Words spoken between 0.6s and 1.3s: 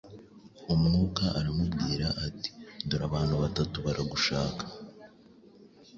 Umwuka